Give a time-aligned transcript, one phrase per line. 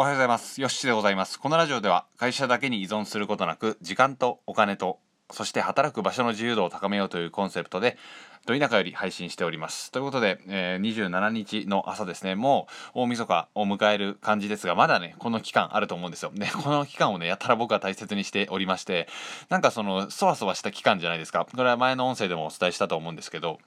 [0.00, 0.62] おはようございます。
[0.62, 1.38] よしでございます。
[1.38, 4.98] このラジオでは会社だけに依存することなく、時間とお金と、
[5.30, 7.98] そして働く場所の自由度を高めようというコンセプトで、
[8.46, 9.92] ど田舎より配信しております。
[9.92, 16.30] ということで、えー27日の朝ですね、もう大晦日を迎える感じですが、まだね、この期間あると思うんですよ。
[16.32, 19.06] ね、この期間をね、やたら僕は大切にしておりまして、
[19.50, 21.44] なんかその、そわそわした期間じゃないですか。
[21.44, 23.58] これは前の音声でもお伝えしたと思うんですけど、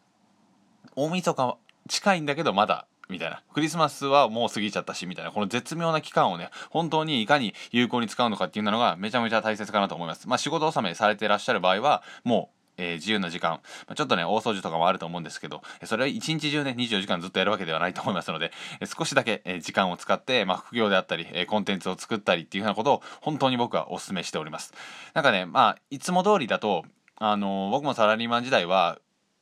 [0.96, 1.58] 大晦日
[1.90, 3.42] 近いんだけどまだみたいな。
[3.54, 5.32] クリスマスはもう過ぎちゃったしみたいな。
[5.32, 10.28] この絶妙な期間をね本当にいかに有効に使うのかっていうのがめちゃめちゃ大切かなと思います。
[10.28, 18.52] まあ仕事納めされてらっしゃる場合はもうえー自由な時間、まあちょっとね大掃除とかもあると思うんですけどそれは一日中ね24時間ずっとやるわけではないと思いますので
[18.98, 24.74] 少しだけえ時間を使って、まあ、副業であったりえコンテンツを作ったりっていうふうなことを本当に僕はお勧めしております。
[25.14, 26.84] なんかねまあいつも通りだと
[27.18, 28.98] あの僕もサラリーマン時代は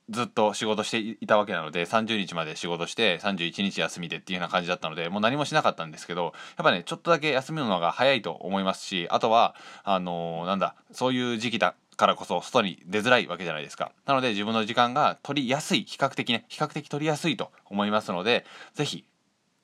[0.10, 6.34] ずっと仕事していたわけなので30日まで仕事して31日休みでっていうような感じだったのでもう何もしなかったんですけどやっ
[6.66, 13.92] ぱねちょっとだけ休むのが早いと思いますしあとはあのーなんだそういう時期だからこそ外に出づらいわけじゃないですか。
[14.06, 19.06] なので自分の時間が取りやすい比較的ね比較的取りやすいと思いますので是非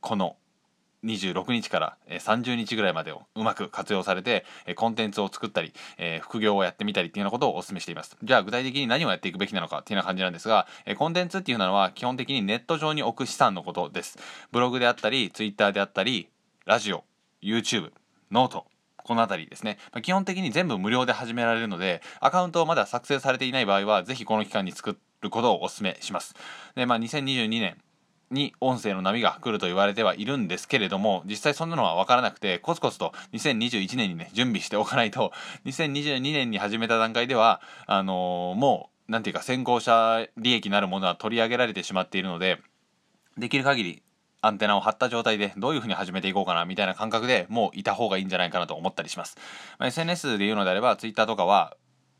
[0.01, 0.35] この
[1.07, 5.73] 26日から30日ぐらいまでをうまく活用されてコンテンツを作ったり、
[6.21, 8.17] 副業をやってみたりっていうようなことをお勧めしています。
[8.23, 14.19] じゃあ具体的に何をやっていくべきなのかっていうような感じなんですが、コンテンツっていうのは基本的にネット上に置く資産のことです。
[14.51, 16.29] ブログであったりツイッターであったり
[16.65, 17.03] ラジオ
[17.41, 17.91] YouTube
[18.31, 18.65] ノート
[18.97, 26.35] この辺りですね、ま基本的に全部無料で始められるのでアカウントをまだ作成されていない場合はぜひこの期間に作ることをお勧めします。
[26.75, 27.77] でまあ2022年
[28.31, 35.31] に音声の波が来ると言われてはいるんですけれども実際そんなのは分からなくてコツコツと2021年にね準備しておかないと
[35.65, 42.59] 2022年に始めた段階ではあのーもうなんていうか先行者利益なるものは取り上げられてしまっているので
[43.37, 44.03] できる限り
[44.41, 49.37] アンテナを張った状態でどういうふうに始めていこうかなみたいな感覚でもういた方がいいんじゃないかなと思ったりします、
[49.79, 51.77] まあ SNS で言うのであれば Twitter とかは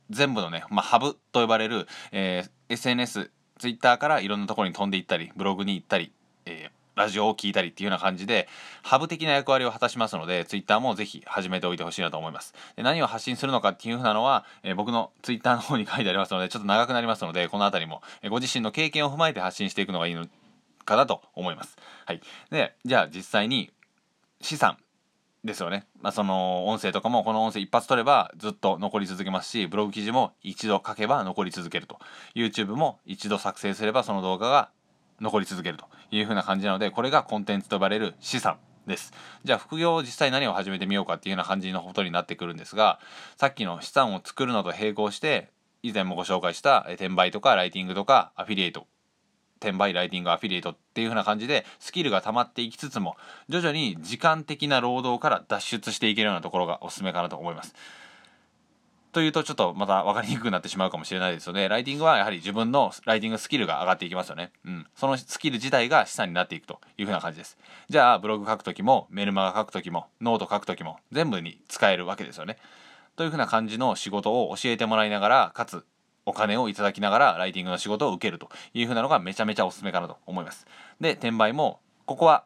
[0.10, 6.12] 全部のね、まあ、ハブと呼ばれる、えー SNS ツイッターからいろんなところに飛んでいったりブログに行ったり、
[6.45, 8.48] えーラジオを聞いたりっていうような感じで
[8.82, 12.56] ハブ的な役割を果たしますのでツイッターもぜひ始めておいてほしいなと思います。
[12.76, 20.26] で何を発信するのかっていうふうなのは、えー僕のツイッターの方に書いてありますのでちょっと長くなりますのでこの辺りも、えーご自身の経験を踏まえて発信していくのがいいの
[20.86, 21.78] かなと思います。
[22.06, 22.22] はい。
[22.50, 23.72] でじゃあ実際に
[24.42, 24.78] 資産。
[25.48, 31.98] ですよね、まあ、その音声とかもこの音声一発取ればずっと残り続けますしブログ記事も一度書けば残り続けると。
[32.36, 34.70] YouTube も一度作成すればその動画が
[35.20, 39.14] 残り続けるという風な感じなのでこれがコンテンツと呼ばれる資産です。
[39.44, 43.00] じゃあ副業を実際何を始めてみようかっていうような感じのことになってくるんですが
[43.38, 45.50] さっきの資産を作るのと並行して
[45.84, 48.88] 以前もご紹介した転売とかライティングとかアフィリエイト
[49.60, 53.18] 転売ライティングアフィリエイトっていう風な感じでスキルが溜まっていきつつも
[53.50, 57.76] 徐々に時間的な労働から脱出していけるようなところがおすすめかなと思います。
[59.14, 67.58] というとちょっとまた分かりにくくなってしまうかもしれないですのでライティングはやはり自分のライティングスキルが上がっていきますよね、うん、そのスキル自体が資産になっていくという風な感じです。
[67.90, 72.58] じゃあブログ書く時もメルマガ書く時もノート書く時も全部に使えるわけですよね。
[73.16, 75.84] という風な感じの仕事を教えてもらいながらかつ
[76.27, 80.67] お金をいただきながらライティングの仕事を受けるという風なのがめちゃめちゃおすすめかなと思います。
[80.99, 82.43] で転売もここは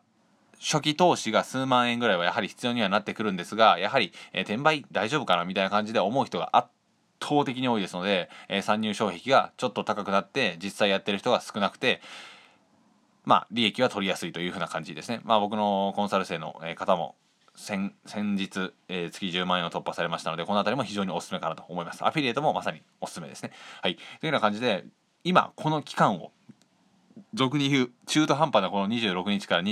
[0.61, 6.69] 初期投資が数万円ぐらいはやはり必要にはなってくるんですがやはり、えー転売大丈夫かなみたいな感じで思う人が圧
[7.19, 12.01] 倒的に多いですので、えー参入障壁がちょっと高くなって実際やってる人が少なくて
[13.25, 15.21] まあ利益は取りやすいというふうな感じですね。
[15.23, 17.15] まあ僕のコンサル生のえ方も
[17.61, 17.93] 先
[18.35, 22.05] 日、えー月10万円を突破されましたのでこの辺りも非常におすすめかなと思います。
[22.05, 23.51] アフィリエイトもまさにおすすめですね。
[23.81, 23.95] はい。
[23.95, 24.85] というような感じで
[25.23, 26.31] 今この期間を
[27.33, 29.63] 俗に言う中途半端なこの26日から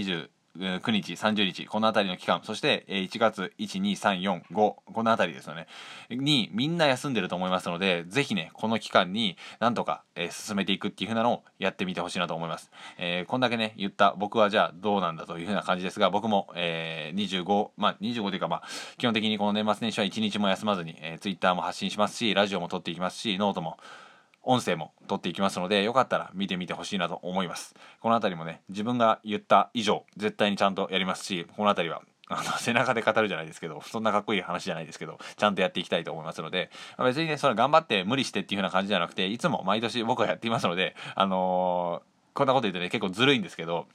[0.60, 5.68] 29日30日この辺りの期間そして1月12345この辺りですよね。
[6.10, 18.64] にみんな休んでると思いますのでぜひねこの期間になんとか、え進めていくっていう風なのをやってみてほしいなと思います、えーこんだけね言った僕はじゃあどうなんだという風な感じですが僕も、えー25まあ25というかまあ
[18.98, 23.78] 基本的にこの年末年始は1日も休まずに、え、Twitter も発信しますしラジオも撮っていきますしノートも
[24.44, 27.76] 音声も撮っていきますのでよかったら見てみてほしいなと思います。
[28.00, 32.02] この辺りもね自分が言った以上絶対にちゃんとやりますしこの辺りは
[32.32, 36.70] あの背中で語るじゃないですけどそんなかっこいい話じゃないですけどちゃんとやっていきたいと思いますので
[37.04, 43.88] 別にねそれ頑張って無理してっていう風な感じじゃなくていつも毎年僕はやっていますのであのーこんなこと言うとね結構ずるいんですけど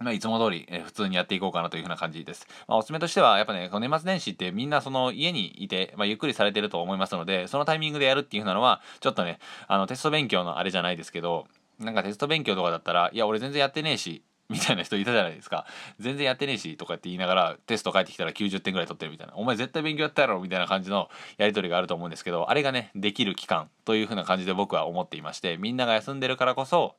[0.00, 2.46] まあ、いつも通り、え普通にやっていこうかなというふうな感じです。
[2.66, 9.38] まあ、おすすめとしては、やっぱね、年末年始ってみんなその家にいて、まあ、ゆっくりされてると思いますので、そのタイミングでやるっていうふうなのは、ちょっとね、
[9.68, 11.46] あの、テスト勉強のあれじゃないですけど、
[11.78, 15.64] なんかテスト勉強とかだったら、いや、俺全然やってねえし、みたいな人いたじゃないですか
[16.00, 21.08] 全然やってねえしとかって言いながらテスト返ってきたら90点ぐらい取ってるみたいなお前絶対勉強やったやろみたいな感じの
[21.38, 26.96] やり取りがあると思うんですけどあれがねできる期間というふうな感じで僕は思っていましてみんなが休んでるからこそ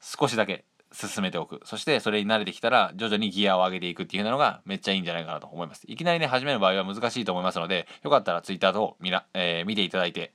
[0.00, 0.64] 少しだけ
[0.96, 1.60] 進めておく。
[1.64, 5.84] そしてそれに慣れてきたら徐々にギアを上げていくっていうのがめっちゃいいんじゃないかなと思います。
[5.86, 10.32] いきなりね始める場合は難しいと思いますのでよかったら Twitter 等見ら、えー、見ていただいて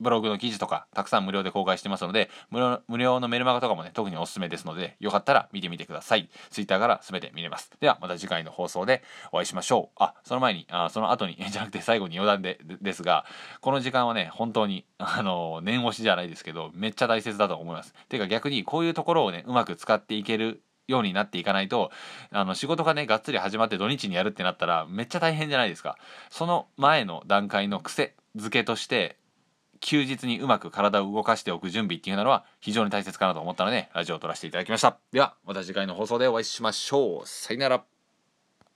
[0.00, 6.28] ブログの記事とかたくさん無料で公開してますので無料無料のメルマガとかもね特におすすめですのでよかったら見てみてください。
[6.50, 7.70] Twitter から全て見れます。
[7.80, 9.02] ではまた次回の放送で
[9.32, 10.02] お会いしましょう。
[10.02, 13.24] あその前にあその後に じゃなくて最後に余談でですが
[13.60, 17.94] この時間はね本当にあの念押しじゃないですけどめっちゃ大切だと思います。
[18.08, 21.90] てか逆にこういうところをねうまく使っていけるようになっていかないと
[22.30, 25.96] あの仕事がねがっつり始まって土日にやるってなったらめっちゃ大変じゃないですか。
[26.30, 29.16] その前の段階の癖付けとして
[29.86, 34.98] 休日にうまく体を動かしておく準備っていうのは非常に大切かなと思ったのでラジオを撮らせていただきました。
[35.12, 37.22] ではまた次回の放送でお会いしましょう。
[37.24, 37.95] さよなら。